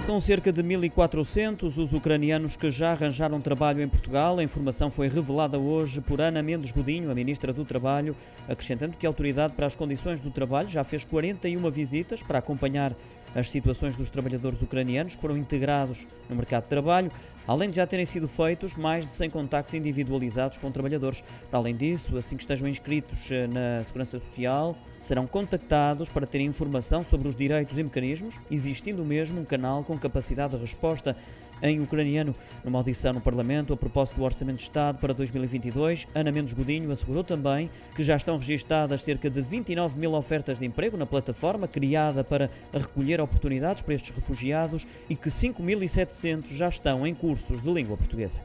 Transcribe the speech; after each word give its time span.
São 0.00 0.18
cerca 0.18 0.50
de 0.50 0.62
1.400 0.62 1.76
os 1.76 1.92
ucranianos 1.92 2.56
que 2.56 2.70
já 2.70 2.92
arranjaram 2.92 3.38
trabalho 3.38 3.82
em 3.82 3.88
Portugal. 3.88 4.38
A 4.38 4.42
informação 4.42 4.90
foi 4.90 5.08
revelada 5.08 5.58
hoje 5.58 6.00
por 6.00 6.22
Ana 6.22 6.42
Mendes 6.42 6.72
Godinho, 6.72 7.10
a 7.10 7.14
Ministra 7.14 7.52
do 7.52 7.66
Trabalho, 7.66 8.16
acrescentando 8.48 8.96
que 8.96 9.06
a 9.06 9.10
Autoridade 9.10 9.52
para 9.52 9.66
as 9.66 9.76
Condições 9.76 10.18
do 10.18 10.30
Trabalho 10.30 10.70
já 10.70 10.82
fez 10.82 11.04
41 11.04 11.70
visitas 11.70 12.22
para 12.22 12.38
acompanhar 12.38 12.94
as 13.34 13.50
situações 13.50 13.96
dos 13.96 14.10
trabalhadores 14.10 14.60
ucranianos 14.62 15.14
que 15.14 15.20
foram 15.20 15.36
integrados 15.36 16.06
no 16.28 16.36
mercado 16.36 16.64
de 16.64 16.68
trabalho, 16.68 17.10
além 17.46 17.70
de 17.70 17.76
já 17.76 17.86
terem 17.86 18.04
sido 18.04 18.28
feitos 18.28 18.74
mais 18.74 19.06
de 19.06 19.12
100 19.12 19.30
contactos 19.30 19.74
individualizados 19.74 20.58
com 20.58 20.70
trabalhadores. 20.70 21.22
Além 21.50 21.74
disso, 21.74 22.16
assim 22.16 22.36
que 22.36 22.42
estejam 22.42 22.68
inscritos 22.68 23.30
eh, 23.30 23.46
na 23.46 23.82
Segurança 23.84 24.18
Social, 24.18 24.76
serão 24.98 25.26
contactados 25.26 26.08
para 26.08 26.26
terem 26.26 26.46
informação 26.46 27.02
sobre 27.02 27.28
os 27.28 27.34
direitos 27.34 27.78
e 27.78 27.82
mecanismos, 27.82 28.34
existindo 28.50 29.04
mesmo 29.04 29.40
um 29.40 29.44
canal 29.44 29.82
com 29.82 29.98
capacidade 29.98 30.54
de 30.54 30.60
resposta 30.60 31.16
em 31.62 31.80
ucraniano. 31.80 32.34
Numa 32.64 32.78
audição 32.78 33.12
no 33.12 33.20
Parlamento 33.20 33.72
a 33.72 33.76
propósito 33.76 34.16
do 34.16 34.24
Orçamento 34.24 34.58
de 34.58 34.64
Estado 34.64 34.98
para 34.98 35.14
2022, 35.14 36.06
Ana 36.14 36.30
Mendes 36.30 36.52
Godinho 36.52 36.90
assegurou 36.90 37.24
também 37.24 37.70
que 37.94 38.02
já 38.02 38.16
estão 38.16 38.36
registadas 38.36 39.02
cerca 39.02 39.30
de 39.30 39.40
29 39.40 39.98
mil 39.98 40.12
ofertas 40.12 40.58
de 40.58 40.66
emprego 40.66 40.96
na 40.96 41.06
plataforma 41.06 41.66
criada 41.66 42.22
para 42.22 42.50
recolher 42.72 43.20
oportunidades 43.20 43.82
para 43.82 43.94
estes 43.94 44.14
refugiados 44.14 44.86
e 45.08 45.16
que 45.16 45.28
5.700 45.28 46.54
já 46.54 46.68
estão 46.68 47.06
em 47.06 47.14
cursos 47.14 47.62
de 47.62 47.72
língua 47.72 47.96
portuguesa. 47.96 48.40